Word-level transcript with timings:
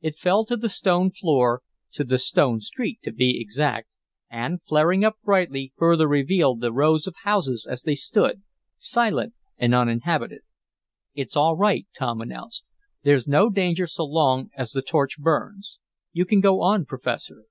It 0.00 0.16
fell 0.16 0.44
to 0.46 0.56
the 0.56 0.68
stone 0.68 1.12
floor 1.12 1.62
to 1.92 2.02
the 2.02 2.18
stone 2.18 2.58
street 2.60 2.98
to 3.04 3.12
be 3.12 3.34
more 3.34 3.40
exact 3.42 3.90
and, 4.28 4.60
flaring 4.66 5.04
up 5.04 5.18
brightly, 5.22 5.72
further 5.76 6.08
revealed 6.08 6.58
the 6.60 6.72
rows 6.72 7.06
of 7.06 7.14
houses 7.22 7.64
as 7.64 7.84
they 7.84 7.94
stood, 7.94 8.42
silent 8.76 9.34
and 9.56 9.72
uninhabited. 9.76 10.40
"It's 11.14 11.36
all 11.36 11.56
right," 11.56 11.86
Tom 11.96 12.20
announced. 12.20 12.68
"There's 13.04 13.28
no 13.28 13.50
danger 13.50 13.86
so 13.86 14.04
long 14.04 14.50
as 14.56 14.72
the 14.72 14.82
torch 14.82 15.16
burns. 15.20 15.78
You 16.12 16.24
can 16.24 16.40
go 16.40 16.60
on, 16.60 16.84
Professor." 16.84 17.44